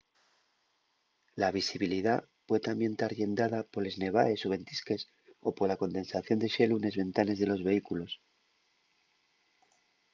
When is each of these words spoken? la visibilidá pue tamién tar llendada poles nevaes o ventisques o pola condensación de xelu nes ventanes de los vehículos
la 1.41 1.49
visibilidá 1.57 2.15
pue 2.47 2.57
tamién 2.67 2.93
tar 3.01 3.11
llendada 3.19 3.59
poles 3.73 3.95
nevaes 4.03 4.41
o 4.45 4.47
ventisques 4.55 5.01
o 5.47 5.49
pola 5.57 5.79
condensación 5.81 6.37
de 6.41 6.51
xelu 6.55 6.75
nes 6.79 6.97
ventanes 7.03 7.37
de 7.39 7.49
los 7.51 7.61
vehículos 7.69 8.11